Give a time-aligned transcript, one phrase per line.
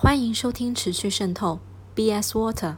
[0.00, 1.58] 欢迎收听持续渗透
[1.96, 2.76] BS Water，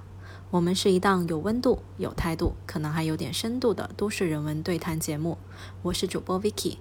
[0.50, 5.36] 我们是一档有温度、有态度，可能还有点深度的都市人文对谈节目。
[5.82, 6.78] 我是主播 Vicky。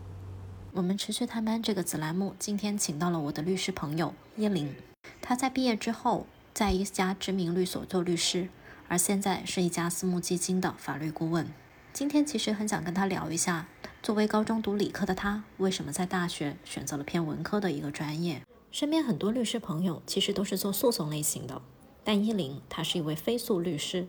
[0.71, 4.73] 我们持续探班这个子栏目，今天请到了我的律师朋友叶玲。
[5.21, 8.47] 他在毕业之后，在一家知名律所做律师，
[8.87, 11.51] 而现在是一家私募基金的法律顾问。
[11.91, 13.67] 今天其实很想跟他聊一下，
[14.01, 18.41] 作为高中读理科的他，为什么在大学选择了偏文科的一个专业。
[18.71, 21.59] 身边很多律师朋友其实都是做诉讼类型的，
[22.03, 24.07] 但依林他是一位非诉律师。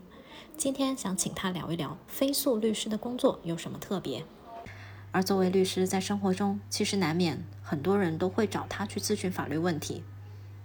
[0.58, 4.22] 今天想请他聊一聊非诉律师的工作有什么特别。
[5.12, 10.04] 而作为律师，在生活中其实难免很多人都会找他去咨询法律问题。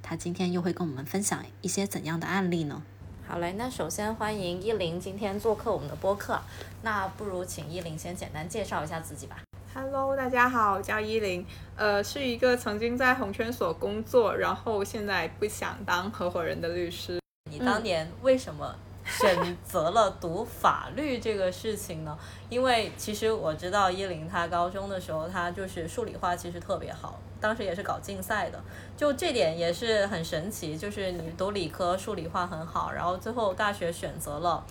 [0.03, 2.83] 他今天又会跟我们分享一些怎样的案例呢？
[3.25, 6.41] 好嘞，那首先欢迎依林今天做客我们的播客。
[6.83, 9.44] 那不如请依林先简单介绍一下自己吧。
[9.77, 17.19] Hello，大家好，我叫依林，呃，是一个曾经在红圈所工作，然后现在不想当合伙人的律师。
[17.51, 18.73] 你当年为什么
[19.03, 22.17] 选择了读法律这个事情呢？
[22.47, 28.57] 因为其实我知道依林她高中的时候，她就是数理化其实特别好，当时也是搞竞赛的，
[28.95, 34.63] 就这点也是很神奇，就是你读理科数理化很好，然后最后大学选择了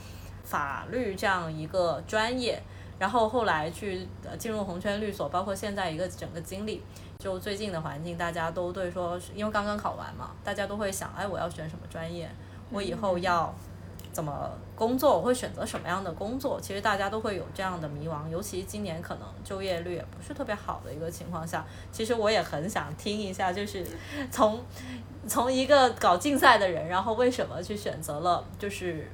[0.44, 2.62] 法律这样一个专业。
[2.98, 4.06] 然后后来去
[4.39, 6.83] 进入红圈律所，包括现在一个整个经历，
[7.19, 12.31] 就最近的环境，大家都对说，因为刚刚考完嘛，大家都会想，哎，我要选什么专业？
[12.70, 13.53] 我以后要
[14.12, 15.19] 怎么工作？
[15.19, 16.61] 我会选择什么样的工作？
[16.61, 23.84] 其实大家都会有这样的迷茫，尤其今年可能就业率也不是特别好的一个情况下，其实我也很想听一下，就是
[24.31, 24.61] 从
[25.27, 29.11] 从一个搞竞赛的人，然后为什么去选择了就是。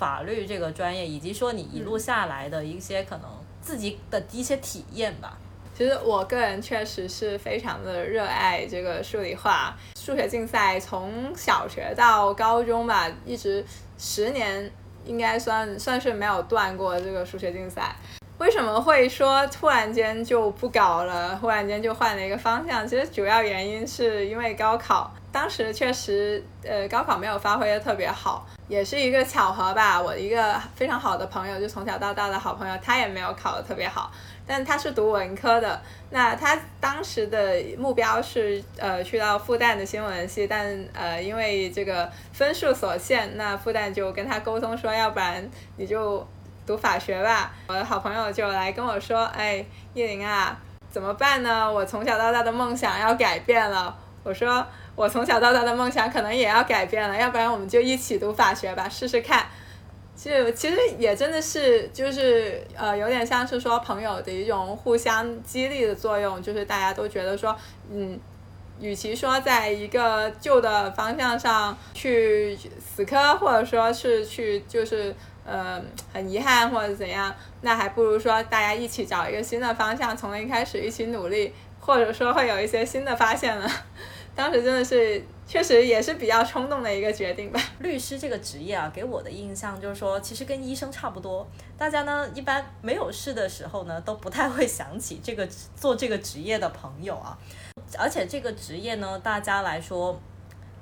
[0.00, 3.28] 法律这个专业，以及说你一路下来的一些可能
[3.60, 5.36] 自己的一些体验吧。
[5.76, 13.62] 其实我个人确实是非常的热爱这个数理化、数学竞赛，从小学到高中吧，一直
[13.98, 14.70] 十年
[15.04, 17.94] 应该算算是没有断过这个数学竞赛。
[18.38, 21.36] 为什么会说突然间就不搞了？
[21.36, 22.88] 忽然间就换了一个方向？
[22.88, 28.46] 其实主要原因是因为高考，当时确实呃高考没有发挥的特别好。
[28.68, 34.12] 也是一个巧合吧，我一个非常好的朋友，就从小到大的好朋友，他也没有考得特别好，
[34.46, 35.82] 但他是读文科的。
[36.10, 46.24] 那他当时的目标是呃去到复旦的新闻系，但呃因为这个分数所限，那复旦就跟他沟通说，要不然你就
[46.64, 47.52] 读法学吧。
[47.66, 49.64] 我的好朋友就来跟我说，哎，
[49.94, 50.56] 叶玲啊，
[50.88, 51.68] 怎么办呢？
[51.68, 53.98] 我从小到大的梦想要改变了。
[54.22, 54.64] 我说。
[55.00, 59.46] 我从小到大的梦想可能也要改变了，要不然我们就一起读法学吧，试试看。
[60.14, 67.56] 就其实也真的是，就是呃，有点像是说朋友的一种互相激励的作用，就是大家都觉得说，
[67.90, 68.20] 嗯，
[68.78, 75.14] 与其说在一个旧的方向上去死磕，或者说是去就是
[75.46, 75.80] 呃
[76.12, 83.66] 很遗憾或者怎样，那还不如说大家一起找一个新的方向，从零开始一起努力，或者说会有一些新的发现呢。
[84.34, 87.60] 当时真的是，确实也是比较冲动的一个决定吧。
[87.80, 91.46] 律师这个职业啊，给我的印象就是说，其实跟医生差不多。
[91.76, 95.46] 大家呢，一般没有事的时候呢，都不太会想起这个
[95.76, 97.36] 做这个职业的朋友啊。
[97.98, 100.18] 而且这个职业呢，大家来说，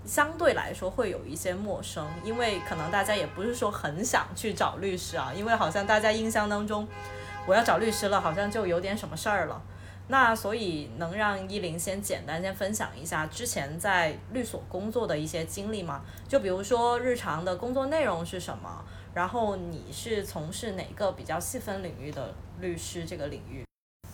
[0.05, 6.87] 相对来说会有一些陌生，因为可能大家也不是说很想去找律师啊，因为好像大家印象当中，
[7.47, 9.61] 我要找律师了，好像就有点什么事儿了。
[10.09, 16.03] 那所以能让依林先简单先分享一下之前在律所工作的一些经历吗？
[16.27, 23.65] 就比如说日常的工作内容是什么，然后你是从事哪个比较细分领域的律师这个领域？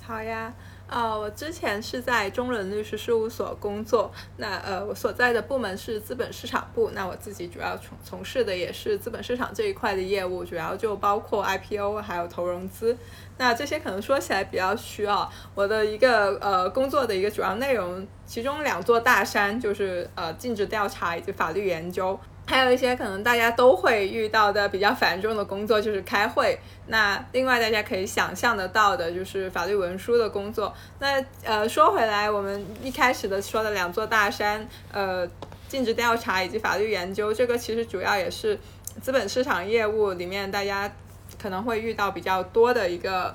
[0.03, 0.53] 好呀。
[0.87, 12.97] 呃，我之前是在中伦律师事务所工作，那呃，我所在的部门是资本市场部，那我自己主要从从事的也是资本市场这一块的业务，主要就包括 IPO 还有投融资，
[13.39, 15.29] 那这些可能说起来比较虚啊。
[15.55, 22.19] 我的一个呃工作的一个主要内容，其中两座大山就是呃尽职调查以及法律研究。
[22.47, 26.59] 还有一些可能大家都会遇到的比较繁重的工作就是开会。
[26.89, 30.73] 那另外大家可以想象得到的就是法律文书的工作。
[30.99, 35.27] 那呃说回来，我们一开始的说的两座大山，呃，
[35.69, 38.59] 尽职调查以及法律研究，这个其实主要也是
[39.01, 40.93] 资本市场业务里面大家
[41.41, 43.35] 可能会遇到比较多的一个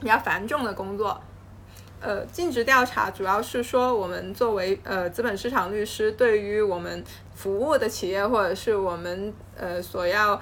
[0.00, 1.18] 比较繁重的工作。
[2.02, 7.04] 呃，尽职调查主要是说我们作为呃资本市场律师，对于我们
[7.40, 10.38] 服务的企业或者是我们呃所要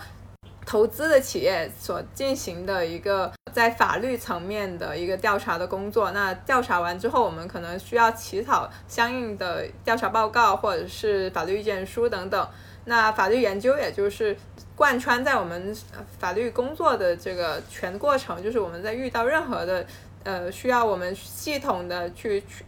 [0.67, 6.11] 投资的企业所进行的一个在法律层面的一个调查的工作。
[6.11, 12.49] 那调查完之后，我们可能需要起草相应的调查报告或者是法律意见书等等。
[12.87, 14.37] 那法律研究也就是
[14.75, 15.73] 贯穿在我们
[16.19, 19.87] 法律工作的这个全过程，就是我们在遇到任何的
[20.25, 22.65] 呃需要我们系统的去去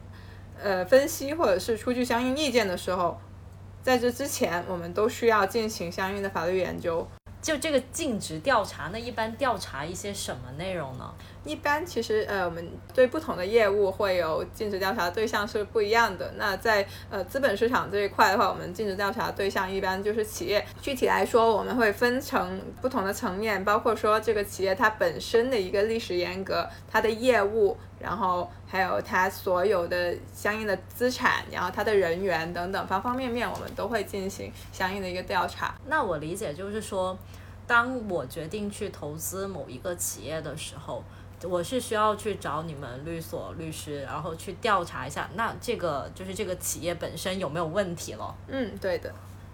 [0.62, 3.20] 呃分析或者是出具相应意见的时候，
[3.82, 7.06] 在这之前，我们都需要进行相应的法律研究。
[7.40, 11.14] 就这个尽职调查，那一般调查一些什么内容呢？
[11.42, 16.30] 一般其实呃，我们对不同的业务会有尽职调查对象是不一样的。
[16.36, 20.62] 那在呃资本市场这一块的话，我们尽职调查对象一般就是企业。
[20.82, 35.74] 具体来说，我们会分成不同的层面，包括说这个企业它本身的一个历史沿革，它的业务，然后还有它所有的相应的资产，然后它的人员等等方方面面，我们都会进行相应的一个调查。
[35.86, 37.16] 那我理解就是说，
[37.66, 41.02] 当我决定去投资某一个企业的时候。
[41.44, 48.34] 我是需要去找你们律所律师，然后去调查一下，那这个就是这个企业本身有没有问题了？
[48.48, 49.10] 嗯，对的。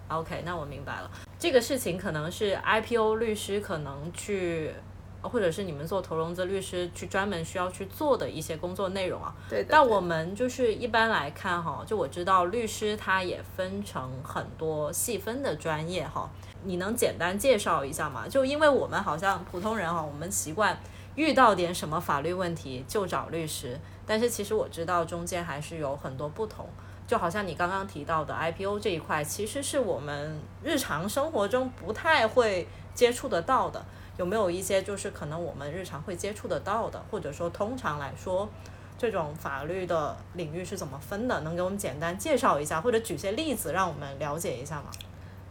[0.09, 1.11] OK，那我明白了。
[1.39, 4.73] 这个事情可能是 IPO 律师可能去，
[5.21, 9.33] 或者是你们做投融资律师去专门需要去做的一些工作内容啊。
[9.49, 9.69] 对的。
[9.69, 16.29] 但我们就是一般来看哈，就我知道律师他也分成很多细分的专业哈，
[16.63, 18.27] 你能简单介绍一下吗？
[18.29, 20.77] 就因为我们好像普通人哈，我们习惯。
[21.17, 26.69] 遇到点什么法律问题就找律师，但是其实我知道中间还是有很多不同，
[27.07, 33.83] 就好像你刚刚提到的 IPO 这一块，其实是我们日常生活中不太会接触得到的。
[34.17, 38.47] 有没有一些就是可能我们日常会接触得到的，或者说通常来说，
[38.95, 41.39] 这种法律的领域是怎么分的？
[41.41, 44.91] 能给我们简单介绍一下，或者举些例子让我们了解一下吗？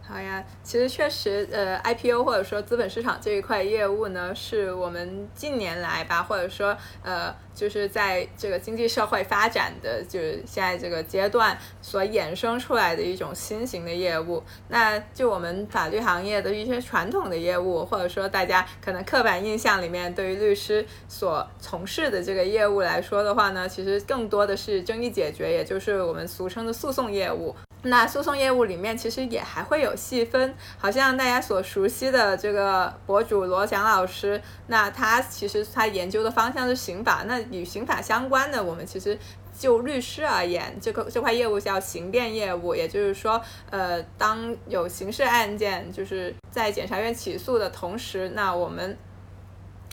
[0.07, 14.43] 好呀，其实确实，呃，IPO 或者说资本市场这一块业务呢，是我们近年来吧，或者说，呃，就是在这个经济社会发展的，就是现在这个阶段所衍生出来的一种新型的业务。
[14.67, 27.55] 那就我们法律行业的一些传统的业务，或者说大家可能刻板印象里面对于律师所从事的这个业务来说的话呢，其实更多的是争议解决，也就是我们俗称的诉讼业务。
[27.83, 39.17] 那诉讼业务里面其实也还会有细分，好像大家所熟悉的这个博主罗翔老师，那他其实他研究的方向是刑法，那与刑法相关的，我们其实
[39.57, 48.97] 就律师而言，这个这块业务叫刑辩业务，也就是说，呃，当有刑事案件就是在检察院起诉的同时，那我们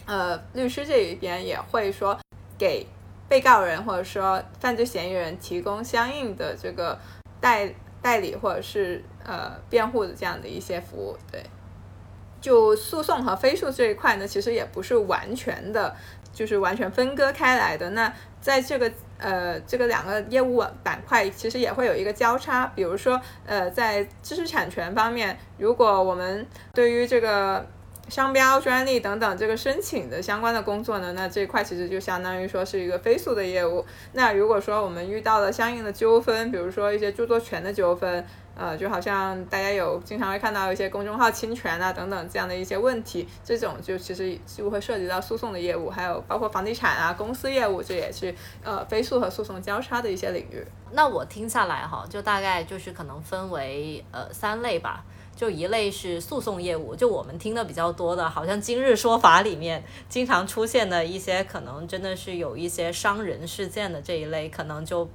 [0.06, 2.19] 呃律师这一边也会说
[2.59, 2.87] 给
[3.29, 6.99] 被告人或者说犯罪嫌疑人提供相应的这个。
[7.41, 11.45] 代代理或者是呃辩护的这样的一些服务，对，
[12.41, 15.95] 就诉讼和非诉这一块呢，其实也不是完全的，
[16.35, 17.89] 就是完全分割开来的。
[17.91, 22.67] 那在这个呃这个两个业务板块，其实也会有一个交叉。
[22.75, 27.65] 比如说呃在知识产权方面，如果我们对于这个。
[28.07, 33.83] 商标、专利等等这个申请的相关的工作呢，那这块其实就相当于说是一个飞速的业务。
[34.13, 38.23] 那如果说我们遇到了相应的纠纷，比如说一些著作权的纠纷，
[38.56, 50.65] 呃，就好像大家有经常会看到一些公众号侵权啊等等这样的一些问题，这种就其实就会涉及到诉讼的业务，还有包括房地产啊、公司业务，这也是呃非诉和诉讼交叉的一些领域。
[50.93, 55.05] 那我听下来哈，就大概就是可能分为呃三类吧。
[55.37, 65.11] 就一类是诉讼业务，就我们听的比较多的，好像今日说法里面经常出现的一些，可能真的是有一些伤人事件的这一类，可能就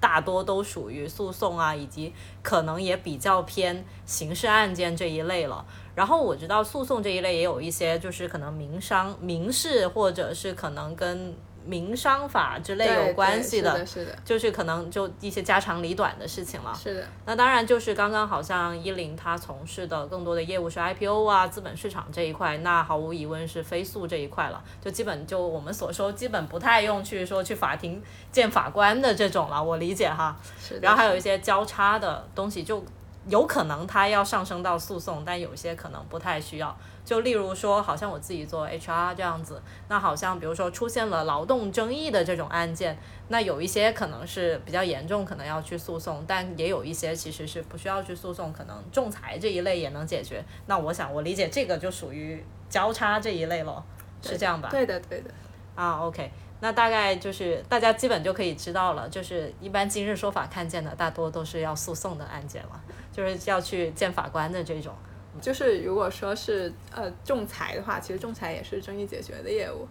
[0.00, 2.12] 大多都属于诉讼啊，以及
[2.42, 5.64] 可能也比较偏刑事案件这一类了。
[5.94, 11.34] 然后我知道诉讼这一类也有一些，就是可能民商、民事，或者是可能跟。
[11.68, 16.74] 民商法之类有关系的，是的，就是可能就一些家长里短的事情了。
[16.74, 24.64] 是的，那当然就是刚刚好像依林他从事的更多的业务是 IPO 啊，资本市场这一块，那毫无疑问是非诉这一块了。
[24.80, 30.34] 就基本就我们所说，基本不太用去说去法庭见法官的这种了，我理解哈。
[30.58, 30.78] 是。
[30.80, 32.82] 然后还有一些交叉的东西，就
[33.26, 36.74] 有可能它要上升到诉讼，但有些可能不太需要。
[37.08, 42.98] 就例如说，好像我自己做 HR 这样子，那好像比如说出现了劳动争议的这种案件，
[43.28, 50.44] 那有一些可能是比较严重，可能要去诉讼，但也有一些其实是不需要去诉讼，可能仲裁这一类也能解决。
[50.66, 53.82] 那我想，我理解这个就属于交叉这一类喽，
[54.20, 54.68] 是这样吧？
[54.70, 55.30] 对的，对的。
[55.74, 62.78] 啊，OK，那大概就是大家基本就可以知道了，就是一般今日说法看见的大多都是要诉讼的案件了，
[63.10, 64.94] 就是要去见法官的这种。
[65.40, 69.86] 就是如果说是呃仲裁的话，其实仲裁也是争议解决的业务。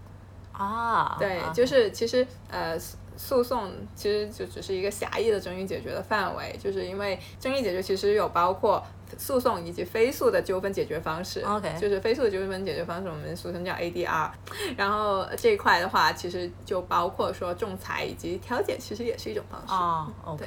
[0.51, 2.77] 啊，对，就是其实呃。
[3.19, 8.85] 诉讼其实就只是一个狭义的争议解决的范围，就是因为争议解决其实有包括
[9.17, 11.41] 诉讼以及非诉的纠纷解决方式。
[11.41, 14.29] OK，就是非诉的纠纷解决方式，我们俗称叫 ADR。
[14.77, 19.73] 然后这一块的话，其实就包括说仲裁以及调解，其实也是一种方式。
[19.73, 20.45] 哦，OK，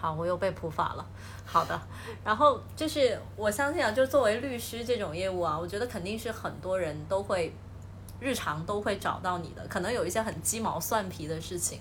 [0.00, 1.06] 好，我又被普法了。
[1.44, 1.80] 好的，
[2.24, 7.52] 然后就是我相信啊，就作为律师这种业务啊，我觉得肯定是很多人都会。
[8.22, 11.80] 日常都会找到你的，可能有一些很鸡毛蒜皮的事情，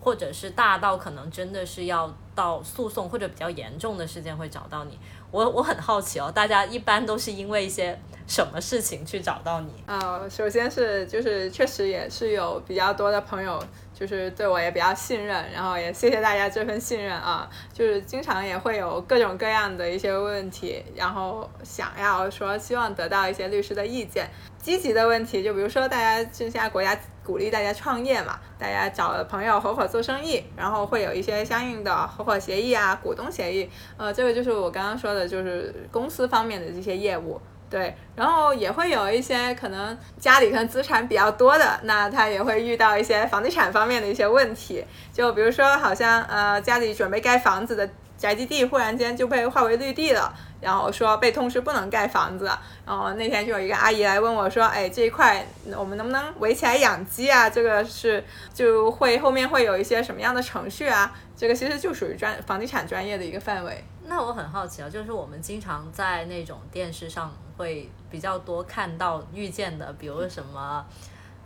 [0.00, 4.96] 或者是大到可能真的是要到诉讼或者比较严重的事件会找到你。
[5.32, 7.98] 我我很好奇哦，大家一般都是因为一些
[8.28, 9.82] 什么事情去找到你？
[9.88, 13.60] 呃，首先是就是确实也是有比较多的朋友。
[14.00, 17.46] 就是对我也比较信任，然后也谢谢大家这份信任啊。
[17.70, 24.30] 就是经常也会有各种各样的一些问题，然后想要说希望得到一些律师的意见。
[24.56, 33.68] 积极的问题，就比如说大家现在国家鼓励大家创业嘛，大家找朋友合伙做生意，然后会有一些相应的合伙协议啊、股东协议。
[33.98, 37.38] 呃，这个就是我刚刚说的，就是公司方面的这些业务。
[37.70, 47.88] 对，然后也会有一些可能家里可能资产比较多的，那他也会遇到一些房地产方面的一些问题，就比如说好像呃家里准备盖房子的
[48.20, 52.44] 宅基地忽然间就被划为绿地了，然后说被通知不能盖房子，
[52.84, 55.42] 然后那天就有一个阿姨来问我说，哎这一块
[55.74, 57.48] 我们能不能围起来养鸡啊？
[57.48, 58.22] 这个是
[58.52, 61.10] 就会后面会有一些什么样的程序啊？
[61.34, 63.82] 这个其实就属于专房地产专业的一个范围。
[64.04, 70.84] 那我很好奇啊，就是我们经常在那种电视上会比较多看到遇见的，比如什么，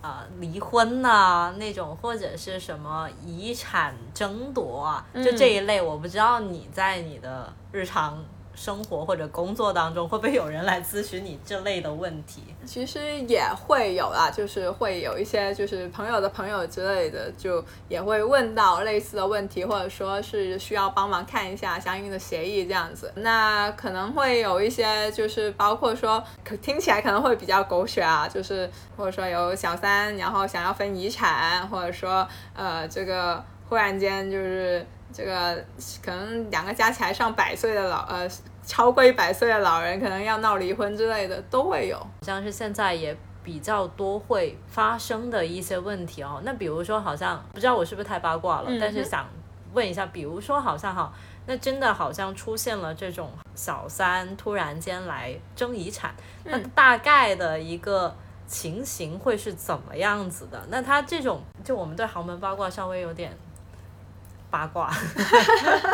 [0.05, 8.23] 啊离婚呐那种，或者是什么遗产争夺啊，就这一类，我不知道你在你的日常。
[8.55, 12.43] 生活或者工作当中，会不会有人来咨询你这类的问题？
[12.65, 23.13] 其实也会有啦，就是会有一些就是朋友的朋友之类的，就也会问到类似的问题，或者说是需要帮忙看一下相应的协议这样子。
[23.17, 34.87] 那可能会有一些就是包括说，可听起来可能会比较狗血啊，就是或者说有小三，然后想要分遗产，或者说呃这个忽然间就是。
[35.17, 35.65] 这个
[36.05, 38.29] 可能两个加起来上百岁的老呃，
[38.67, 46.41] 超过一百岁的老人，可能要闹离婚之类的都会有，像是现在也比较多会发生的一些问题哦。
[46.43, 49.25] 那比如说，好像不知道我是不是太八卦了，但是想
[49.73, 51.13] 问一下，比如说好像哈，
[51.47, 58.13] 那真的好像出现了这种小三突然间来争遗产，那大概的一个
[58.49, 60.61] 情形会是怎么样子的？
[60.71, 63.31] 那他这种就我们对豪门八卦稍微有点。
[64.55, 64.89] 八卦，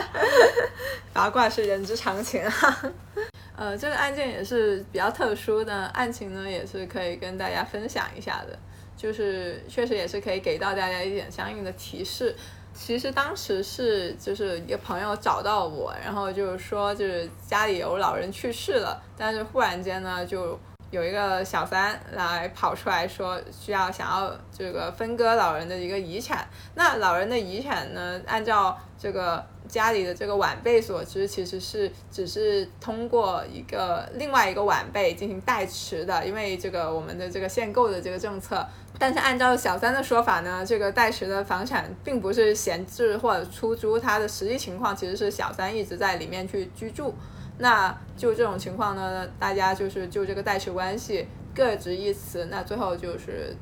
[1.14, 2.82] 八卦是人之常情啊。
[3.56, 8.58] 呃，这个案件也是比较特殊的案情呢，也是可以跟大家分享一下的。
[8.98, 12.36] 就是确实也是可以给到大家一点相应的提示。
[12.74, 20.60] 其实当时是就是一个朋友找到我，然后就是说就是家里有老人去世了，但是忽然间呢就。
[20.90, 38.66] 有一个小三来跑出来说需要想要这个分割老人的一个遗产，那老人的遗产呢，按照这个家里的这个晚辈所知，其实是只是通过一个另外一个晚辈进行代持的，因为这个我们的这个限购的这个政策。
[38.98, 47.14] 但是按照小三的说法呢，这个代持的房产并不是闲置或者出租，它的实际情况其实是小三一直在里面去居住。
[47.60, 53.54] 那就这种情况呢，大家就是就这个代持关系各执一词，那最后就是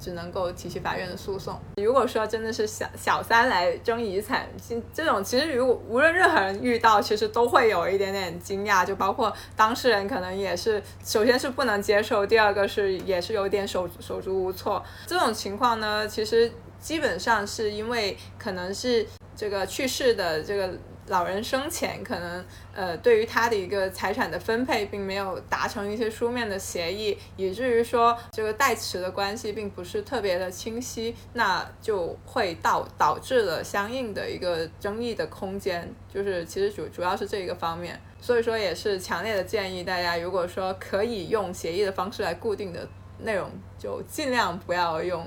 [0.00, 1.58] 只能够提起法院的诉讼。
[1.76, 4.46] 如果说真的是小小三来争遗产，
[4.92, 14.82] 这种其实如果无论任何人遇到，其实都会有一点点惊讶，就包括当事人可能也是，首先是不能接受，第二个是也是有点手手足无措。
[15.06, 16.50] 这种情况呢，其实
[16.84, 20.70] 基本上是因为可能是这个去世的这个。
[21.08, 22.42] 老人生前可能，
[22.74, 42.88] 呃，对于他的一个财产的分配，并没有达成一些书面的协议，以至于说这个代持的关系并不是特别的清晰，那就会导导致了相应的一个争议的空间，就是其实主主要是这一个方面，所以说也是强烈的建议大家，如果说可以用协议的方式来固定的
[43.18, 45.26] 内容，就尽量不要用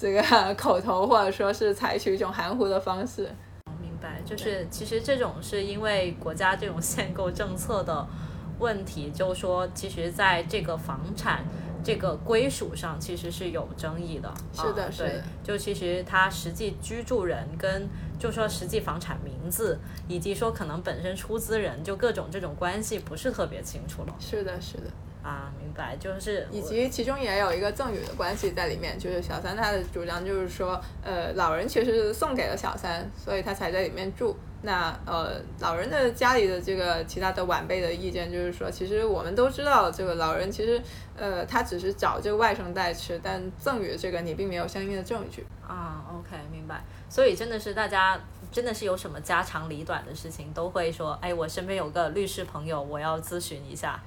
[0.00, 0.22] 这个
[0.56, 3.28] 口头，或者说是采取一种含糊的方式。
[3.82, 8.06] 明白就是其实这种是因为国家这种 限购政策的
[8.58, 11.44] 问题，就是说，其实在这个房产
[11.84, 14.32] 这个归属上其实是有争议的。
[14.54, 15.22] 是的，是的。
[15.44, 17.86] 就其实他实际居住人跟
[18.18, 19.78] 就说实际房产名字，
[20.08, 24.14] 以及说可能本身出资人，就各种这种关系不是特别清楚了。
[24.18, 24.84] 是的，是的。
[25.30, 34.36] 啊，明白，就是以及其中也有一个赠与的关系在里面，就是小三他的主张就是说，呃，老人其实是送给了小三，所以他才在里面住。
[34.62, 40.82] 那呃，老人的家里的这个其他的晚辈的意见就是说，其实我们都知道，这个老人其实
[41.16, 46.04] 呃，他只是找这个外甥代吃，但赠与这个你并没有相应的证据啊。
[46.12, 46.82] OK，明白。
[47.08, 48.20] 所以真的是大家
[48.50, 53.98] 真的是有什么家长里短的事情，都会说，哎，我身边有个律师朋友，我要咨询一下。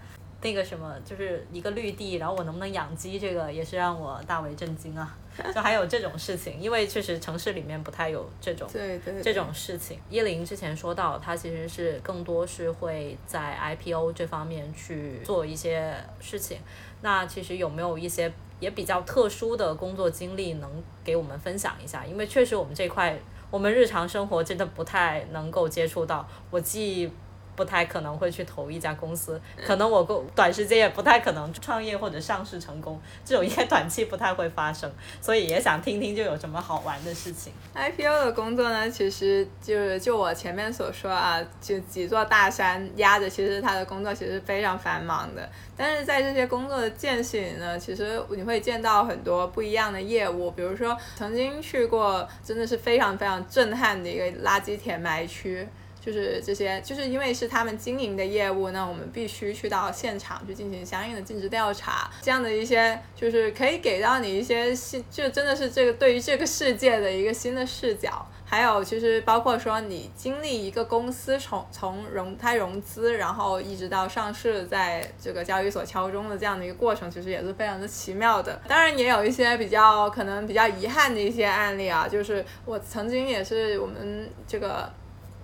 [0.43, 5.15] 那个什么，就是一个绿地，然后我能不能养鸡，这个也是让我大为震惊啊！
[5.55, 9.97] 就还有这种事情，因为确实城市里面不太有这种对对这种事情。
[10.09, 16.59] 叶林之前说到，他其实是更多是会在 IPO 这方面去做一些事情。
[17.01, 20.69] 那其实有没有一些也比较特殊的工作经历能
[21.03, 22.05] 给我们分享一下？
[22.05, 23.17] 因为确实我们这块，
[23.49, 26.27] 我们日常生活真的不太能够接触到。
[26.51, 27.09] 我既
[27.55, 34.91] 不太可能会去投一家公司，可能我过短时间也不太可能创业或者上市成功，这种应该短期不太会发生，
[35.21, 37.53] 所以也想听听就有什么好玩的事情。
[37.75, 45.47] IPO 的工作呢，其实就是就我前面所说啊，就几座大山压着，其实他的工作其实非常繁忙的。
[45.75, 55.67] 但是在这些工作的间隙呢，其实你会见到很多不一样的业务，比如说曾经去过，真的是非常非常震撼的一个垃圾填埋区。
[56.03, 68.27] 就是这些，就是因为是他们经营的业务，那我们必须去到现场去进行相应的尽职调查，这样的一些就是可以给到你一些新，就真的是这个对于这个世界的一个新的视角。
[68.45, 78.61] 还有其实包括说你经历一个公司从从融它融资，然后一直到上市，在这个交易所敲钟的这样的一个过程，其实也是非常的奇妙的。
[78.67, 84.91] 当然也有一些比较可能比较遗憾的一些案例啊，就是我曾经也是我们这个。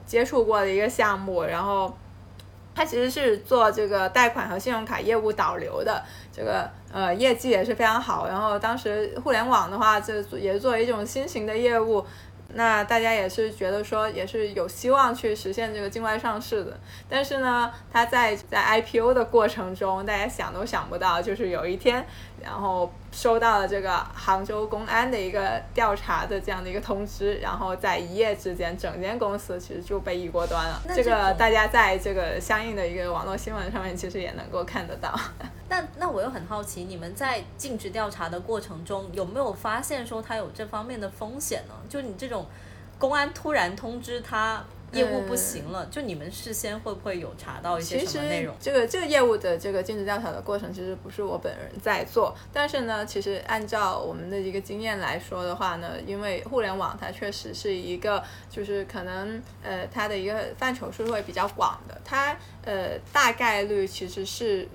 [0.09, 1.95] 接触过的一个项目，然后
[2.73, 6.03] 它其实是做这个贷款和信用卡业务导流的，
[6.35, 8.27] 这个呃业绩也是非常好。
[8.27, 12.03] 然后当时互联网的话，这也是作为一种新型的业务。
[12.55, 16.75] 那大家也是觉得说，也是有希望去实现这个境外上市的。
[17.07, 22.03] 但是呢，它在在 IPO 的过程中，大家想都想不到，就是有一天，
[22.41, 30.81] 然后收到了这个杭州公安的一个调查的这样的一个通知，然后在一夜之间，整间公司其实就被一锅端了。
[30.95, 35.13] 这个大家在这个相应的一个网络新闻上面，其实也能够看得到。
[35.67, 41.73] 那那我又很好奇，你们在尽职调查的过程中，有没有发现说他有这方面的风险呢？
[41.87, 42.45] 就你这种
[42.97, 48.55] 公安突然通知他业务不行了，就你们事先会不会有查到一些什么内容？
[48.59, 64.67] 这个这个业务的这个尽职调查的过程，其实不是我本人在做，但是呢，其实按照我们的一个经验来说的话呢，因为互联网它确实是一个，就是可能呃它的一个范畴是会比较广的，它呃大概率其实是。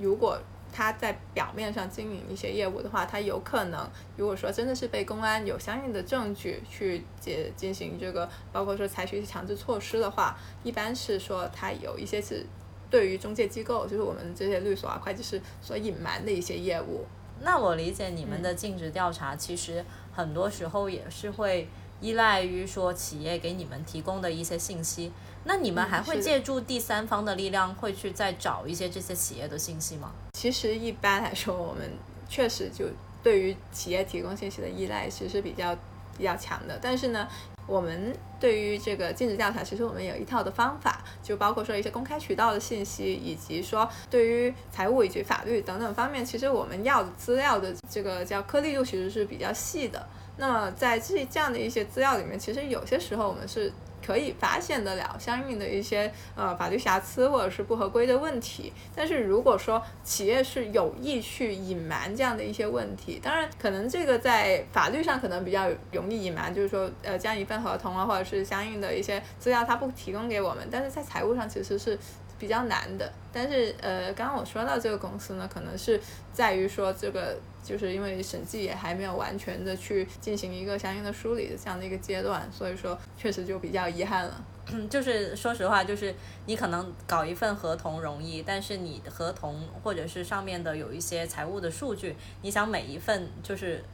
[0.00, 0.40] 如果
[0.72, 12.46] 他在表面上经营一些业务的话，他有可能，如果说真的是被公安有相应的证据去进进行这个，包括说采取强制措施的话，一般是说他有一些是
[12.90, 17.04] 对于中介机构，就是我们这些律所啊、会计师所隐瞒的一些业务。
[17.42, 21.68] 那我理解你们的尽职调查，其实很多时候也是会
[22.00, 25.12] 依赖于说企业给你们提供的一些信息。
[25.44, 30.12] 那你们还会借助第三方的力量，会去再找一些这些企业的信息吗？
[30.34, 31.90] 其实一般来说，我们
[32.28, 32.86] 确实就
[33.22, 35.76] 对于企业提供信息的依赖其实是比较
[36.16, 36.78] 比较强的。
[36.80, 37.26] 但是呢，
[37.66, 50.06] 我们对于这个尽职调查，其实我们有一套的方法，就包括说一些公开渠道的信息，以及说对于财务以及法律等等方面，其实我们要的资料的这个叫颗粒度其实是比较细的。
[50.36, 53.72] 那么在这这样的一些资料里面，其实有些时候我们是。
[54.04, 71.98] 可以发现得了相应的一些呃法律瑕疵或者是不合规的问题，但是如果说企业是有意去隐瞒这样的一些问题，当然可能这个在法律上可能比较容易隐瞒，就是说呃将一份合同啊或者是相应的一些资料他不提供给我们，但是在财务上其实是
[72.42, 73.08] 比较难的。
[73.32, 76.00] 但是呃刚刚我说到这个公司呢，可能是
[76.32, 77.38] 在于说这个。
[77.64, 84.44] 就是因为审计也还没有完全的去进行一个相应的梳理的这样的一个阶段，所以说确实就比较遗憾了。
[84.90, 86.12] 就是说实话，就是
[86.46, 93.84] 你可能搞一份合同容易，但是你合同或者是上面的有一些财务的数据，你想每一份就是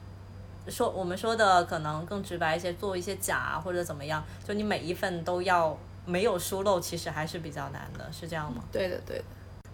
[0.66, 8.62] 说我们说的可能更直白一些，做一些假或者怎么样，就你每一份都要没有疏漏，其实还是比较难的，是这样吗？
[8.72, 9.24] 对的，对的。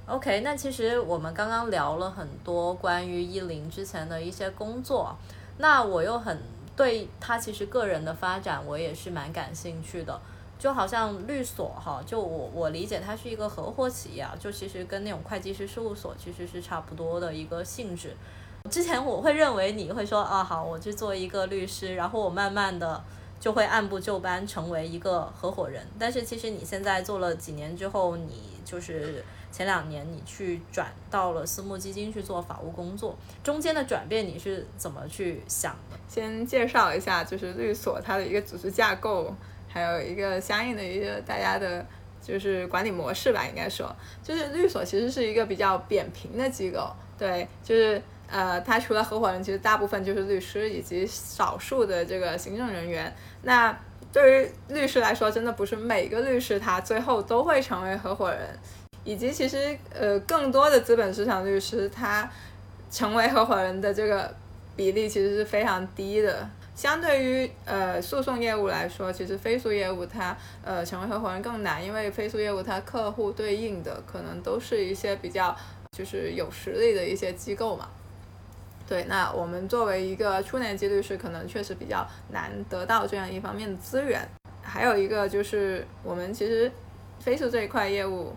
[0.06, 5.16] OK，那其实我们刚刚聊了很多关于依林之前的一些工作，
[5.58, 6.38] 那我又很
[6.76, 10.20] 对他其实个人的发展我也是蛮感兴趣的。
[10.56, 18.16] 就好像律所哈，就我我理解它是一个合伙企业啊，就其实跟那种会计师事务所其实是差不多的一个性质。
[18.70, 23.02] 之前我会认为你会说啊好，我去做一个律师，然后我慢慢的
[23.44, 25.87] 就会按部就班成为一个合伙人。
[25.98, 35.98] 但是其实你现在做了几年之后，你就是前两年你去转到了私募基金去做法务工作，中间的转变你是怎么去想的？
[36.09, 39.30] 先介绍一下，就是律所它的一个组织架构。
[39.68, 41.85] 还有一个相应的一个大家的，
[42.22, 53.14] 就是管理模式吧，应该说，就是律所其实是一个比较扁平的机构，对，就是呃，他除了合伙人，其实大部分就是律师以及少数的这个行政人员。
[53.42, 53.76] 那
[54.12, 58.40] 对于律师来说，真的不是每个律师他最后都会成为合伙人，
[59.04, 62.30] 以及其实呃，更多的资本市场律师他
[62.90, 64.32] 成为合伙人的这个
[64.76, 66.48] 比例其实是非常低的。
[66.76, 75.56] 相对于呃诉讼业务来说，其实非诉业务它呃成为合伙人更难，因为非诉业务它客户对应的可能都是一些比较
[75.96, 77.88] 就是有实力的一些机构嘛。
[78.88, 84.20] 对，那我们作为一个初年级律师，可能确实比较难得到这样一方面的资源。
[84.62, 86.70] 还有一个就是我们其实
[87.20, 88.32] 飞速这一块业务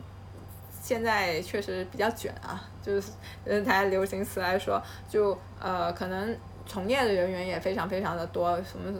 [0.82, 3.12] 现在确实比较卷啊，就是
[3.46, 6.36] 用台流行词来说，就呃可能。
[6.70, 8.94] 从业的人员也非常非常的多，什么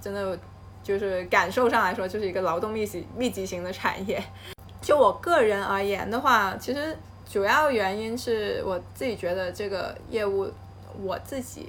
[0.00, 0.38] 真的
[0.82, 4.18] 就是感受上来说，就是一个劳动密集密集型的产业。
[4.80, 6.96] 就我个人而言的话，其实
[7.30, 10.50] 主要原因是我自己觉得这个业务，
[11.02, 11.68] 我自己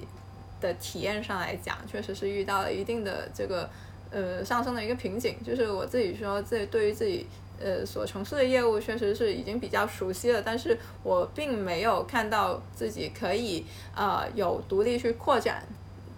[0.60, 3.68] 的体验上来讲，确实是遇到了一定的这个
[4.10, 5.36] 呃上升的一个瓶颈。
[5.44, 7.26] 就是我自己说，自己对于自己。
[7.64, 13.64] 呃，所从事的业务确实是已经比较熟悉了，但是我并没有看到自己可以
[13.94, 15.62] 呃有独立去扩展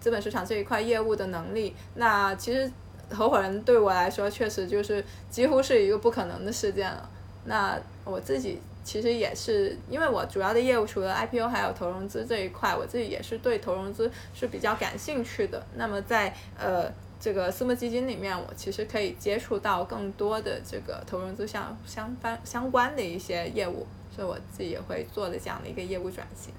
[0.01, 1.75] 资本市场这一块业务的能力。
[1.97, 2.73] 那其实
[3.11, 7.07] 合伙人对我来说，确实就是几乎是一个不可能的事件了。
[7.45, 15.67] 那我自己其实也是，因为我主要的业务除了 IPO 还有投融资这一块，我自己也是对投融资是比较感兴趣的。
[15.75, 16.89] 那么在呃。
[17.21, 26.53] 这个私募基金里面，我其实可以接触到更多的这个投融资相相关相关的一些业务，所以我自己也会做的这样的一个业务转型。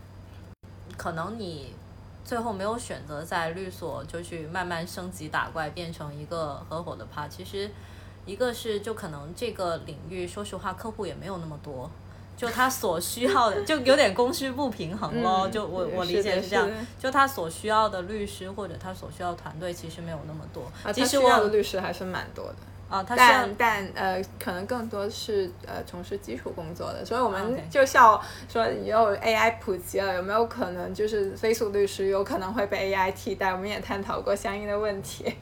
[0.98, 1.72] 可能你
[2.24, 7.70] 最后没有选择在律所就去慢慢升级打怪，变成一个合伙的 part，其实
[8.26, 11.92] 一个是就可能这个领域，说实话客户也没有那么多。
[12.38, 15.48] 就他所需要的，就有点供需不平衡咯。
[15.48, 16.70] 就我我理解是这样，
[17.00, 20.64] 就他所需要的律师或者他所需要团队其实没有那么多。
[20.84, 22.56] 啊，他需要的律师还是蛮多的。
[22.88, 27.04] 啊，他但但呃，可能更多是呃从事基础工作的。
[27.04, 33.52] 所以我们就笑说，以后 AI 普及了，有没有可能就是非诉律师有可能会被 AI 替代？
[33.54, 35.34] 我们也探讨过相应的问题。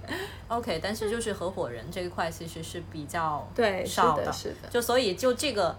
[0.48, 4.70] OK，但是就是合伙人这一块其实是比较对少的，是的。
[4.70, 5.76] 就所以就这个。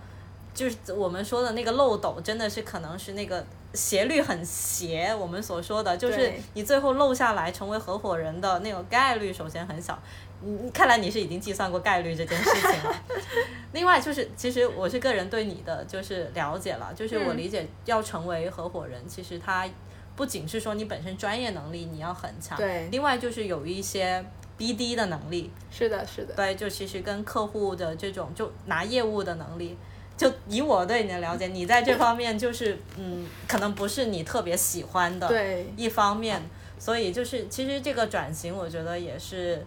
[0.54, 5.12] 就是我们说的那个漏斗，真的是可能是那个斜率很斜。
[5.12, 10.00] 我们所说的，就是你最后漏下来成为合伙人的那个概率，首先很小。
[10.40, 13.02] 你看来你是已经计算过概率这件事情了。
[13.72, 19.66] 另外就是，其实我是个人对你的就是了解了，就是我理解要成为合伙人，其实他
[20.14, 24.24] 不仅是说你本身专业能力你要很强，对，另外就是有一些
[24.58, 25.50] BD 的能力。
[25.70, 26.34] 是的，是的。
[26.34, 29.76] 对，就其实跟客户的这种就拿业务的能力。
[30.16, 35.28] 就以我对你的了解，你在这方面就是嗯，可能不是你特别喜欢的
[35.76, 36.40] 一方面，
[36.78, 39.60] 所以就是其实这个转型，我觉得也是，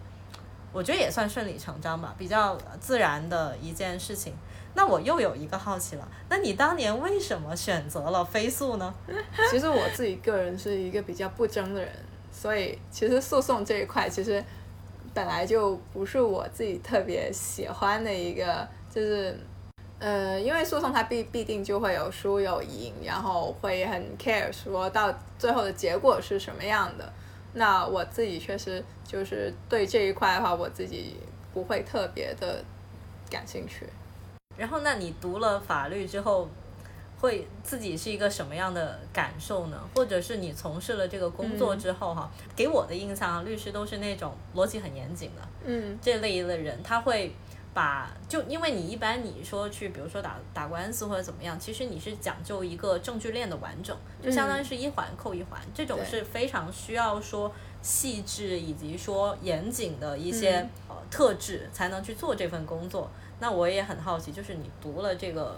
[0.72, 4.32] 我觉得也算顺理成章吧，比较自然的一件事情。
[4.74, 8.94] 那我又有一个好奇了，那你当年为什么选择了飞速呢？
[9.50, 11.90] 其实我自己个人是一个比较不争的人，
[12.32, 14.42] 所以其实诉讼这一块其实
[15.12, 19.38] 本来就不是我自己特别喜欢的一个，就是。
[20.00, 27.12] 呃，因为诉讼它必必定就会有输有赢，然后会很 care 说到最后的结果是什么样的。
[27.54, 31.16] 那我自己确实就是对这一块的话，我自己
[31.52, 32.62] 不会特别的
[33.28, 33.86] 感兴趣。
[34.56, 36.48] 然后，那你读了法律之后，
[37.18, 39.80] 会自己是一个什么样的感受呢？
[39.96, 47.34] 或者是你从事了这个工作之后，哈，给我的印象，律师都是那种逻辑很严谨的，嗯，这类的人，他会。
[47.78, 63.08] 把就因为你一般你说去比如说打打官司或者怎么样，其实你是讲究一个证据链的完整，就相当于是一环扣一环，这种是非常需要说细致以及说严谨的一些呃特质才能去做这份工作。
[63.38, 65.54] 那我也很好奇，就是你读了这个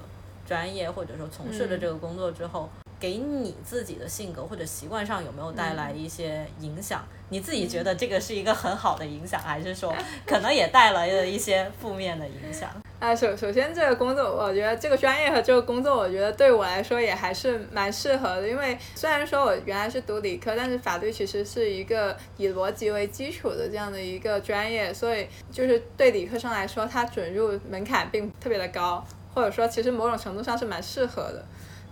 [0.46, 2.68] 专业或者说从事了这个工作之后，
[3.00, 7.02] 给你自己的性格或者习惯上有没有带来一些影响？
[7.30, 9.94] 你自己觉得这个是一个很好的影响，还是说
[10.26, 12.68] 可能也带来了一些负面的影响？
[12.98, 18.46] 啊，首首先这个工作，我觉得这个专业和这个工作，我觉得对我来说也还是蛮适合的。
[18.46, 31.42] 因为虽然说我原来是读理科，但是法律其实是一个以逻辑为基础的这样的一个专业，所以就是对理科生来说，它准入门槛并特别的高，或者说其实某种程度上是蛮适合的。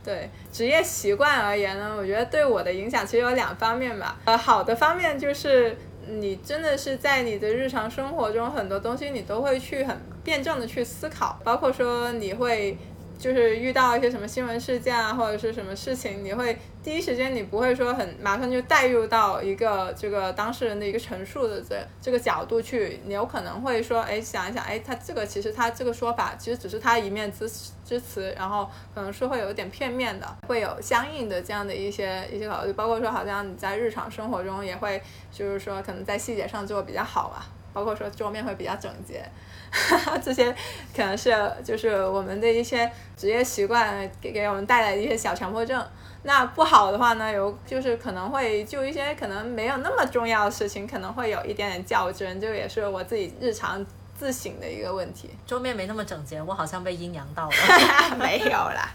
[0.05, 4.19] 对职业习惯而言呢，我觉得对我的影响其实有两方面吧。
[4.25, 12.77] 呃，好的方面就是你真的是在你的日常生活中很多东西你都会去很辩证的去思考，包括说你会。
[13.19, 27.51] 就是遇到一些什么新闻事件啊，或者是什么事情，你会第一时间你不会说很马上就带入到一个这个当事人的一个陈述的这这个角度去，你有可能会说，哎，想一想，哎，他这个其实他这个说法其实只是他一面之
[27.85, 35.03] 之词，然后可能是会有点片面的，会有相应的这样的一些一些考虑，包括说好像你在日常生活中也会
[35.33, 39.25] 就是说可能在细节上做比较好啊，包括说桌面会比较整洁。
[40.23, 40.55] 这些
[40.95, 45.85] 可能是就是我们的一些职业习惯给给我们带来的一些小强迫症。
[46.25, 53.85] 那不好的话呢，有就是可能会就一些可能没有那么重要的事情，可能会有一点点较真，这个也是我自己日常
[54.19, 55.31] 自省的一个问题。
[55.47, 57.55] 桌面没那么整洁，我好像被阴阳到了。
[58.19, 58.93] 没有啦。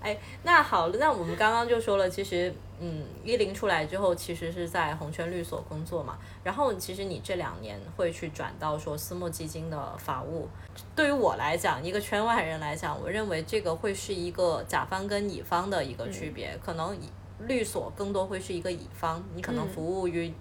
[0.00, 6.18] 哎，那好了，那我们刚刚就说了，其实，嗯，一零出来之后，其实是在红圈律所工作嘛。
[6.42, 10.48] 然后，其实你这两年会去转到说私募基金的法务。
[10.96, 16.58] 对于我来讲，一个圈外人来讲，我认为这个会是一个甲方跟乙方的一个区别。
[16.64, 16.96] 可能
[17.46, 20.32] 律所更多会是一个乙方，你可能服务于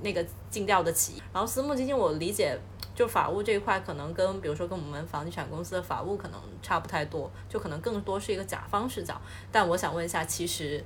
[0.00, 1.22] 那个尽调的企业。
[1.32, 2.58] 然后私募基金，我理解。
[2.94, 9.20] 就法务这一块，可能跟比如说跟我们房地产公司的法务可能差不太多，就可能更多是一个甲方视角。
[9.50, 10.82] 但我想问一下，其实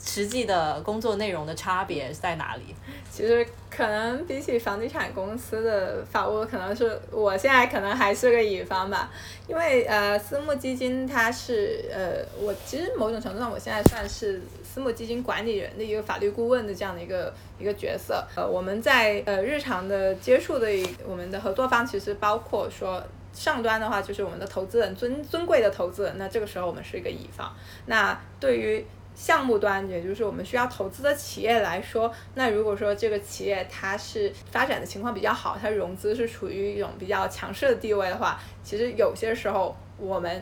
[0.00, 2.74] 实际的工作内容的差别在哪里？
[3.10, 9.10] 其实可能比起房地产公司的法务，可能是我现在可能还是个乙方吧，
[9.48, 14.40] 因为呃，私募基金它是呃，我其实某种程度上，我现在算是。
[14.72, 20.68] 私募基金管理人的一个法律顾问的这样的一个一个角色，呃，我们在呃日常的接触的
[21.04, 23.02] 我们的合作方，其实包括说
[23.32, 27.52] 上端的话，就是我们的投资人尊尊贵的投资人，那这个时候我们是一个乙方。
[27.86, 40.40] 那对于项目端，也就是我们需要投资的企业来说，那如果说这个企业它是发展的情况比较好，它融资是处于一种比较强势的地位的话，其实有些时候我们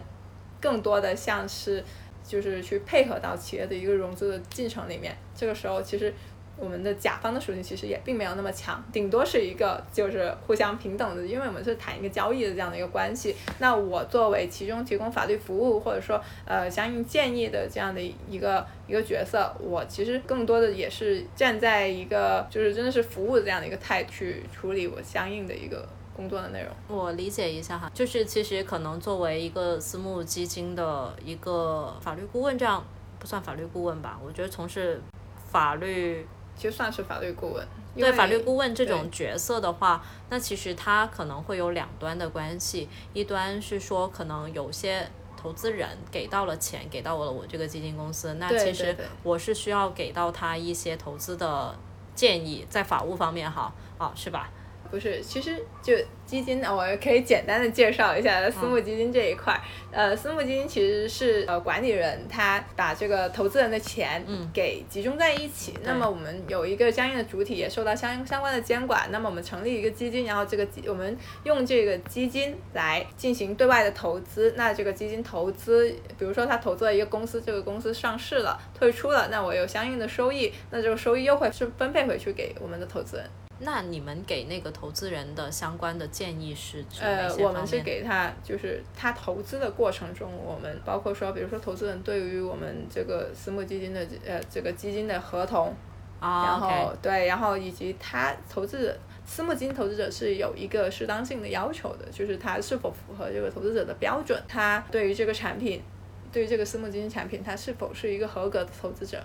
[0.61, 1.83] 更多的像是。
[2.29, 6.12] 就是去配合到企业的一个融资的进程里面，这个时候其实
[6.59, 13.35] 我们的甲方的属性其实也并没有那么强，顶多是一个就是互相平等的，因为我们是谈一个交易的这样的一个关系。
[13.61, 25.88] 那我作为其中提供法律服务或者说呃相应建议的这样的一个一个角色，我其实更多的也是站在一个就是真的是服务的这样的一个态去处理我相应的一个。
[26.19, 32.85] 工作的内容，我理解一下哈，就是其实可能作为一个私募基金的一个法律顾问，这样
[33.21, 34.19] 不算法律顾问吧？
[34.21, 35.01] 我觉得从事
[35.49, 36.27] 法律
[36.57, 37.65] 其实算是法律顾问。
[37.95, 51.77] 对法律顾问这种角色的话，那其实他可能会有两端的关系，一端是说可能有些投资人给到了钱，给到了我这个基金公司，那其实我是需要给到他一些投资的
[52.17, 54.51] 建议，在法务方面哈，啊是吧？
[54.90, 55.94] 不是，其实就。
[56.29, 59.59] 基金呢，我可以简单的介绍一下私募基金这一块。
[59.90, 64.22] 呃，私募基金其实是呃管理人他把这个投资人的钱
[64.53, 65.72] 给集中在一起。
[65.83, 69.09] 那么我们有一个相应的主体，也受到相相关的监管。
[69.11, 74.53] 那么我们成立一个基金，然后这个基我们用这个基金来进行对外的投资。
[74.55, 83.48] 那这个基金投资，比如说他投资了一个公司，这个公司上市了，退出了，那我有相应的收益，那这个收益又会是分配回去给我们的投资人。
[83.61, 95.75] 那你们给那个投资人的相关的建议是呃，我们是给他，就是他投资的过程中，我们包括说，比如说投资人对于我们这个私募基金的呃这个基金的合同，
[96.21, 105.83] 然后对，然后以及他投资私募基金投资者是有一个适当性的要求的，就是他是否符合这个投资者的标准，他对于这个产品，
[106.31, 109.21] 对于这个私募基金产品，他是否是一个合格的投资者，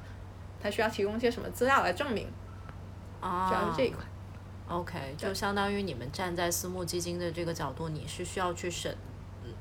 [0.60, 2.28] 他需要提供一些什么资料来证明，
[3.22, 4.04] 主要是这一块。
[4.70, 9.13] OK，就相当于你们站在私募基金的这个角度，你是需要去审嗯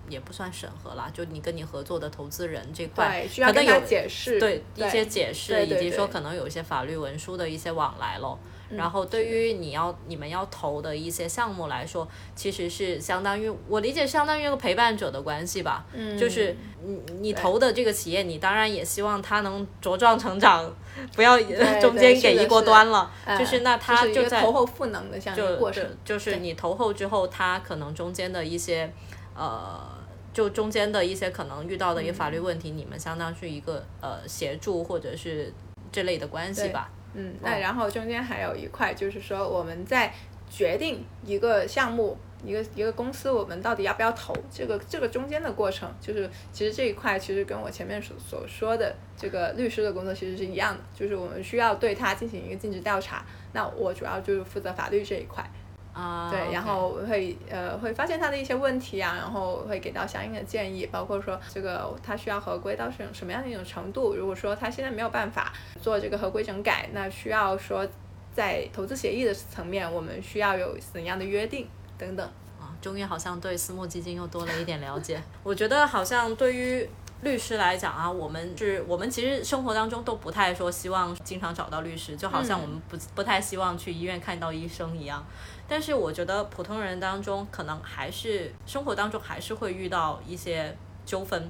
[0.09, 8.39] 也不算审核啦，就你跟你合作的投资人这块，可能有解释，对一些解释，以及说可能有一些法律文书的一些往来咯。
[8.43, 15.85] 嗯然后对于你要你们要投的一些项目来说，其实是相当于我理解相当于一个陪伴者的关系吧。
[15.93, 20.75] 嗯，就是你你投的这个企业，你当然也希望它能茁壮成长，
[21.15, 21.39] 不要
[21.83, 23.11] 中间给一锅端了。
[23.27, 28.91] 呃就是那它就在投后赋能的这样一就个过程就，就是你投后之后，它可能中间的一些
[29.35, 29.81] 呃，
[30.33, 35.53] 就中间的一些可能遇到的一些法律问题，你们相当是一个呃协助或者是
[35.91, 36.91] 这类的关系吧。
[37.15, 40.13] 嗯，那然后中间还有一块就是说我们在
[40.51, 42.17] 决定一个项目。
[42.45, 44.35] 一个一个公司，我们到底要不要投？
[44.53, 53.25] 这个这个中间的过程，就是其实这一块其实跟我前面所所说的这个律师的工作其实是一样的，就是我们需要对他进行一个尽职调查。
[53.53, 55.49] 那我主要就是负责法律这一块。
[55.93, 64.15] 啊，对，然后会呃会发现他的一些问题啊，然后会给到相应的建议，包括说这个他需要合规到什什么样的一种程度。
[64.15, 65.53] 如果说他现在没有办法
[65.83, 67.87] 做这个合规整改，那需要说
[68.33, 72.27] 在投资协议的层面，我们需要有怎样的约定等等。
[72.59, 75.23] 啊，终于好像对私募基金又多了一点了解。
[75.43, 76.89] 我觉得好像对于
[77.23, 85.25] 律师来讲啊，我们是我们其实生活当中都不太说希望经常找到律师，就好像我们不、不太希望去医院看到医生一样。
[85.69, 91.49] 但是我觉得普通人当中，可能还是生活当中还是会遇到一些纠纷。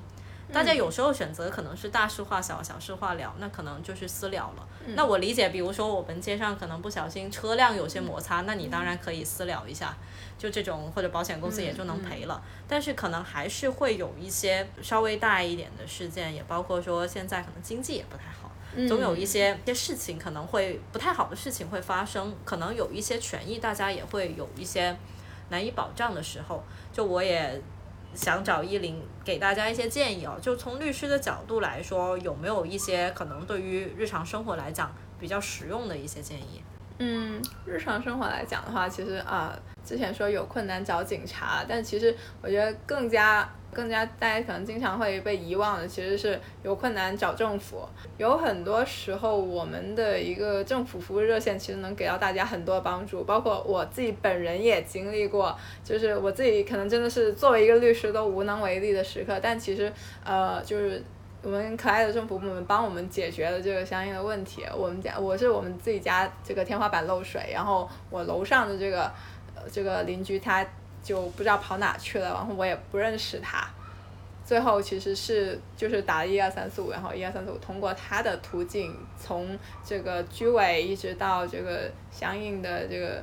[0.50, 4.66] 大家有时候选择可能是大事化小，小事化了，那可能就是私了了。
[4.94, 9.96] 那我理解，比如说我们街上可能不小心车辆有些摩擦，那你当然可以私了一下，
[10.38, 12.42] 就这种或者保险公司也就能赔了。
[12.66, 18.50] 但是可能还是会有一些稍微大一点的事件，也包括说现在可能经济也不太好。
[18.88, 24.96] 总有一些一些事情可能会不太好的事情会发生，可能有一些权益大家也会有一些
[25.50, 27.60] 难以保障的时候，就我也
[28.14, 36.62] 想找依林给大家一些建议哦，就从律师的角度来说，有没有一些可能对于日常生活来讲比较实用的一些建议？
[36.98, 47.88] 嗯，日常生活来讲的话，其实啊、之前说有困难找警察，但其实我觉得更加更加大家可能经常会被遗忘的，其实是有困难找政府。
[48.18, 59.92] 有很多时候，我们的一个政府服务热线其实能给到大家很多帮助，包括我自己本人也经历过，就是我自己可能真的是作为一个律师都无能为力的时刻，但其实
[60.24, 61.02] 呃就是。
[61.44, 64.64] 我们可爱的政府部门帮我们解决了这个相应的问题。
[64.72, 69.12] 我们家我是我们自己家这个天花板漏水，然后我楼上的这个
[69.56, 70.64] 呃这个邻居他
[71.02, 73.66] 就不知道跑哪去了，然后我也不认识他。
[74.44, 83.22] 最后其实是就是打了一二三四五，然后一二三四五通过他的途径，从这个居委一直到这个相应的这个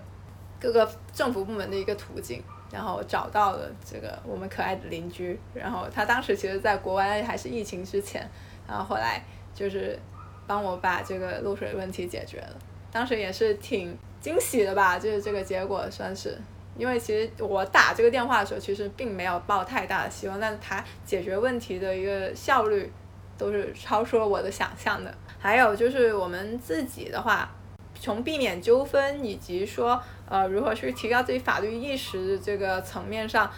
[0.60, 5.38] 各个政府部门的一个途径，然后找到了这个我们可爱的邻居。
[5.54, 8.28] 然后他当时其实在国外还是疫情之前，
[8.66, 9.22] 然后后来
[9.54, 10.00] 就是
[10.48, 12.56] 帮我把这个漏水问题解决了。
[12.92, 16.40] 当时也是挺惊喜的吧，就是这个结果算是。
[16.80, 22.90] 因为其实我打这个电话的时候，其实并没有抱太大的希望，但是它解决问题的一个效率
[23.38, 25.14] 都是超出了我的想象的。
[25.38, 27.54] 还有就是我们自己的话，
[28.00, 33.52] 从避免纠纷以及说呃如何去提高自己法律意识这个层面上，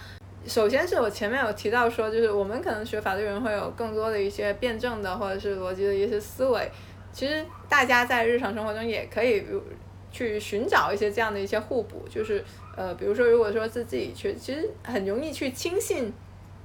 [0.47, 6.71] 首先是我前面有提到说，就是我们可能学法律人会有更多的一些辩证的或者是逻辑的一些思维，
[7.13, 9.45] 其实大家在日常生活中也可以
[10.11, 12.43] 去寻找一些这样的一些互补，就是
[12.75, 16.11] 呃，比如说如果说是自己去，其实很容易去轻信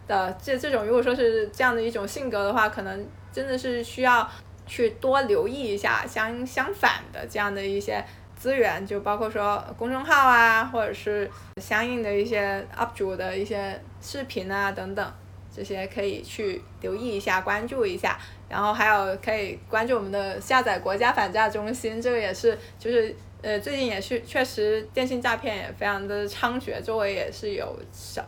[0.09, 4.29] 的这这种，如果说是这样的一种性格的话，可能真的是需要
[4.67, 8.05] 去多留意一下相相反的这样的一些
[8.35, 11.31] 资源，就包括说公众号啊，或者是
[11.63, 15.13] 相应的一些 UP 主的一些视频啊等等，
[15.55, 18.19] 这些可以去留意一下，关注一下。
[18.49, 23.13] 然后还有可以关注我们的下载国家反诈中心，这个也是就是
[23.47, 28.21] 呃最近也是确实电信诈骗也非常的猖獗，周围也是有小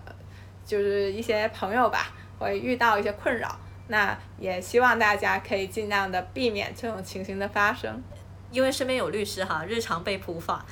[0.64, 8.00] 就是一些朋友吧会遇到一些困扰，那也希望大家可以尽量的避免这种情形的发生。
[8.52, 10.64] 因为身边有律师哈，日常被普法，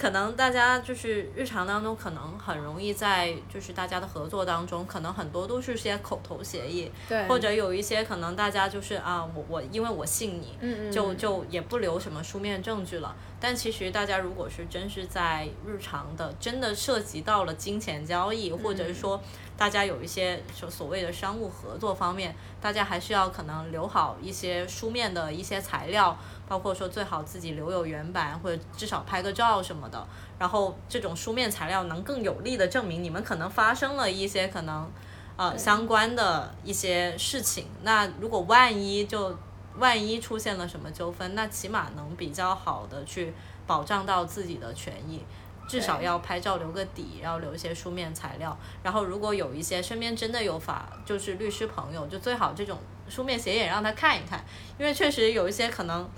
[0.00, 13.14] 可能大家就是日常当中可能很容易在就是大家的合作当中，可能很多都是些口头协议，对，或者有一些可能大家就是啊，我我因为我信你，嗯嗯就就也不留什么书面证据了。
[13.38, 19.22] 但其实大家如果是真是在日常的，真的涉及到了金钱交易，或者是说
[19.56, 26.18] 大家有一些所所谓的商务合作方面，大家还是要可能留好一些书面的一些材料，
[26.50, 30.04] 包括说最好自己留有原版，或者至少拍个照什么的。
[30.36, 34.90] 然后这种书面材料能更有力的证明你们可能发生了一些可能
[35.36, 37.68] 呃相关的一些事情。
[37.84, 39.38] 那如果万一就
[39.78, 43.32] 万一出现了什么纠纷，那起码能比较好的去
[43.68, 45.22] 保障到自己的权益。
[45.68, 48.58] 至少要拍照留个底，要留一些书面材料。
[48.82, 52.76] 然后如果有一些身边真的有法，就是律师朋友，就最好这种
[53.08, 54.44] 书面协议让他看一看，
[54.80, 56.10] 因为确实有一些可能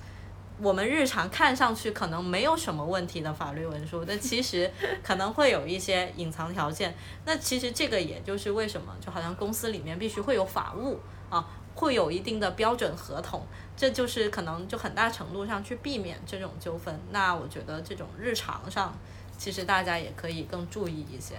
[0.62, 4.70] 我们日常看上去可能没有什么问题的法律文书，但其实
[5.02, 6.94] 可能会有一些隐藏条件。
[7.26, 11.44] 那其实这个也就是为什么，就好像公司里面必须会有法务啊，
[11.74, 13.44] 会有一定的标准合同，
[13.76, 16.96] 这就是可能就很大程度上去避免这种纠纷。
[17.10, 18.94] 那我觉得这种日常上。
[19.38, 21.34] 其实大家也可以更注意一些。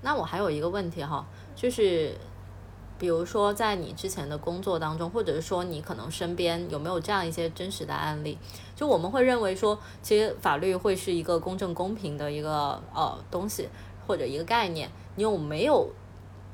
[0.00, 2.18] 那我还有一个问题哈，就是，
[3.02, 8.38] 比如说在你之前的工作当中，或者是说你可能身边有没有这样一些真实的案例？
[8.76, 13.68] 就我们会认为说，其实法律会是一个公正公平的一个呃东西
[14.06, 14.88] 或者一个概念。
[15.16, 15.88] 你有没有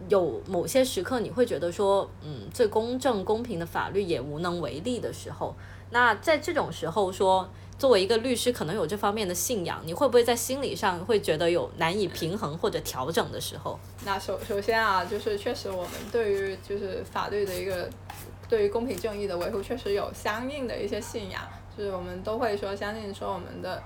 [0.09, 5.55] 有某些时刻你会觉得说，嗯，最公正公平的法律也无能为力的时候？
[5.91, 7.47] 那在这种时候说。
[7.79, 13.79] 作为一个律师，可能有这方面的信仰，你会不会在心理上会觉得有难以平衡或者调整的时候？
[14.05, 17.89] 那首首先啊，就是确实我们对于就是法律的一个
[18.49, 21.41] 对于公平正义的维护，确实有相应的一些信仰，
[21.77, 23.81] 就是我们都会说相信说我们的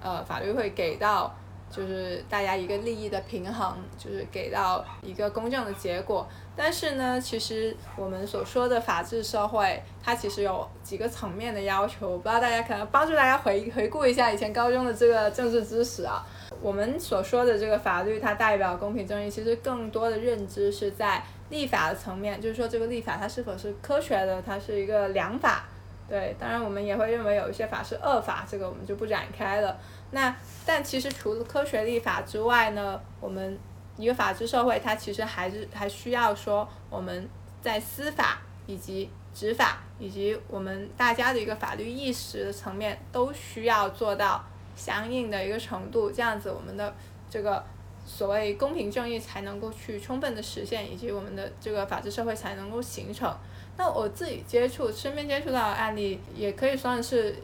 [0.00, 1.34] 呃法律会给到。
[1.74, 6.28] 就是大家一个利益的平衡，就是给到一个公正的结果。
[6.54, 12.10] 但是呢，其实我们所说的法治社会，它其实有几个层面的要求。
[12.10, 16.22] 我不知道大家可能帮助大家回回顾一下以前高中的这个政治知识啊。
[16.60, 25.64] 我们所说的这个法律，它代表公平正义，其实更多的认知是在立法的层面，就是说这个立法它是否是科学的，它是一个良法。
[26.06, 29.78] 对，当然我们也会认为有一些法是恶法，这个我们就不展开了。
[30.12, 30.34] 那
[30.64, 33.58] 但其实除了科学立法之外呢，我们
[33.96, 37.28] 一个法治社会，它其实还是还需要说我们
[37.60, 44.44] 在司法以及执法以及我们大家的一个法律意识的层面，都需要做到
[44.76, 46.94] 相应的一个程度，这样子我们的
[47.30, 47.64] 这个
[48.04, 53.34] 所谓公平正义才能够去充分的实现，以及我们的这个法治社会才能够形成。
[53.82, 57.34] 那我自己接触身边接触到的案例，也可以算是。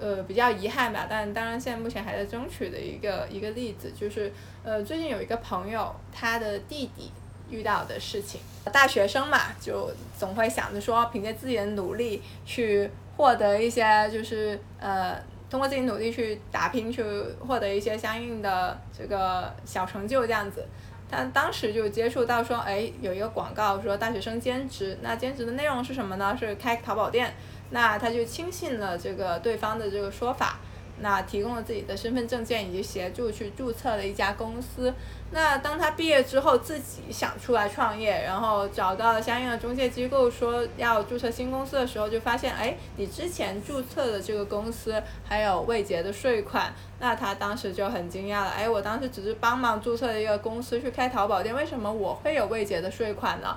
[0.00, 4.32] 呃，比较遗憾吧，但当然现在目前还在争取的一个一个例子，就是
[4.62, 7.10] 呃，最近有一个朋友，他的弟弟
[7.50, 8.40] 遇到的事情，
[8.72, 15.20] 大学生嘛，就总会想着说，凭借自己的努力去获得一些，就是呃，
[15.50, 17.02] 通过自己努力去打拼，去
[17.48, 20.64] 获得一些相应的这个小成就这样子。
[21.10, 26.36] 他当时就接触到说，哎，有一个广告说大学生兼职，那兼职的内容是什么呢？
[26.38, 27.34] 是开淘宝店。
[27.70, 30.58] 那他就轻信了这个对方的这个说法，
[31.00, 34.92] 那提供了自己的身份证件以及协助去注册了一家公司。
[35.30, 46.72] 那当他毕业之后自己想出来创业，然后找到了相应的中介机构说要注册新公司的时候，就发现哎，你之前注册的这个公司还有未结的税款。
[47.00, 53.56] 那他当时就很惊讶了，哎，我当时只是帮忙注册了一个公司去开淘宝店，为什么我会有未结的税款呢？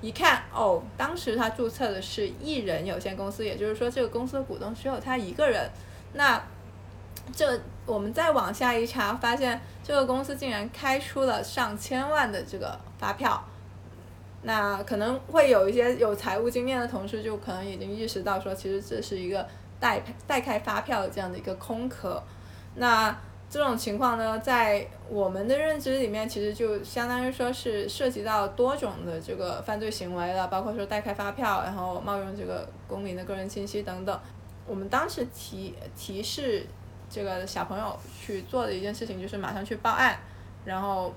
[0.00, 5.68] 一看哦，当时他注册的是艺人有限公司，也就是说这个公司的股东只有他一个人。
[6.14, 6.40] 那
[7.34, 13.42] 这我们再往下一查，发现这个公司竟然开出了上千万的这个发票。
[14.42, 19.46] 那可能会有一些有财务经验的同事就可能已经意识到说，其实这是一个
[19.80, 22.22] 代代开发票的这样的一个空壳。
[22.76, 23.16] 那
[23.50, 34.20] 这种情况呢，在我们的认知里面，其实就相当于说是涉及到多种的这个犯罪行为了，包括说代开发票，然后冒用这个公民的个人信息等等。
[34.66, 36.66] 我们当时提提示
[37.18, 40.16] 这个小朋友去做的一件事情，就是马上去报案，
[40.64, 41.12] 然后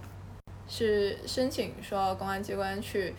[0.68, 3.14] 是申请说公安机关去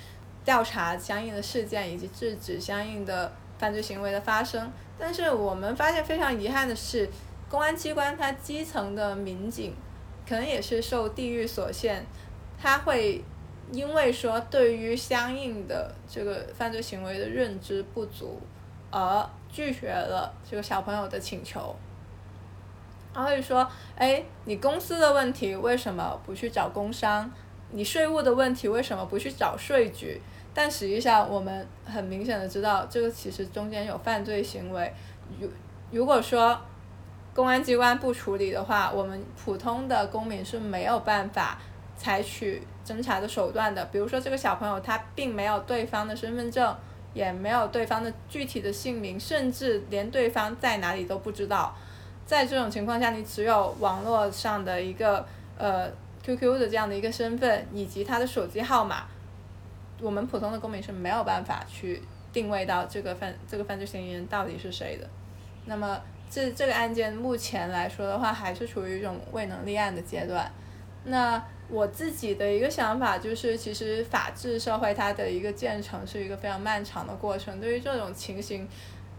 [0.45, 4.69] 调查相应的事件，以及制止相应的犯罪行为的发生。
[4.99, 7.09] 但是我们发现非常遗憾的是。
[7.49, 9.75] 公安机关它基层的民警，
[10.27, 12.03] 可能也是受地域所限，
[12.59, 13.23] 他会
[13.71, 18.41] 因为说对于相应的这个犯罪行为的认知不足，
[18.91, 21.77] 而拒绝了这个小朋友的请求。
[23.15, 27.31] 他会说：“哎，你公司的问题为什么不去找工商？
[27.71, 30.21] 你税务的问题为什么不去找税局？”
[30.55, 34.93] 但实际上，我们很明显的知道，这个其实中间有犯罪行为。
[35.41, 35.49] 如
[35.91, 36.61] 如果说，
[37.35, 41.59] 公安机关不处理的话，我们普通的公民是没有办法
[41.97, 43.83] 采取侦查的手段的。
[43.87, 46.77] 比如说，这个小朋友他并没有对方的身份证，
[47.15, 51.75] 也没有对方的具体的姓名，甚至连对方在哪里都不知道。
[52.27, 55.27] 在这种情况下，你只有网络上的一个
[55.59, 55.91] 呃
[56.23, 59.05] QQ 的这样的一个身份以及他的手机号码，
[60.01, 62.03] 我们普通的公民是没有办法去
[62.33, 65.07] 定位到这个犯这个犯罪嫌疑人到底是谁的。
[65.67, 66.01] 那么
[66.31, 70.51] 这这个案件目前来说的话，还是处于一种未能立案的阶段。
[71.05, 77.61] 那我自己的一个想法就是，其实法治社会它的一个建成是一个非常漫长的过程。
[77.61, 78.69] 对于这种情形，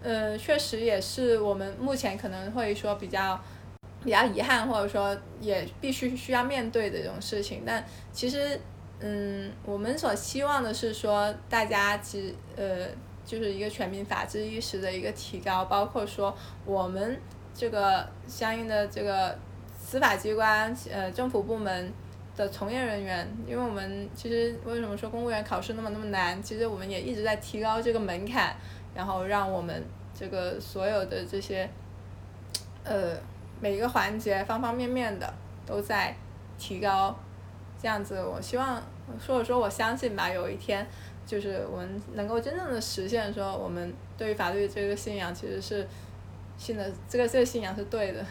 [0.03, 3.39] 呃，确实也是我们目前可能会说比较
[4.03, 7.63] 比较遗憾，或者说也必须需要面对的这种事情。
[7.65, 8.59] 但其实，
[8.99, 12.87] 嗯，我们所希望的是说，大家其实呃，
[13.25, 17.17] 就是一个全民法治意识的一个提高，包括说我们
[17.55, 19.35] 这个相应的这个
[19.79, 21.91] 司法机关、呃政府部门。
[22.35, 26.41] 的从业人员，因为我们其实为什么说公务员考试那么那么难？
[26.41, 28.55] 其实我们也一直在提高这个门槛，
[28.95, 29.83] 然后让我们
[30.13, 31.69] 这个所有的这些，
[32.83, 33.15] 呃，
[33.59, 35.33] 每一个环节方方面面的
[35.65, 36.15] 都在
[36.57, 37.15] 提高，
[37.81, 38.81] 这样子我希望，
[39.27, 40.85] 或者说我相信吧，有一天
[41.25, 45.87] 就是我们能够真正的实现说，我们对于法律这个信仰其实是
[46.57, 48.25] 信的，这个这个信仰是对的。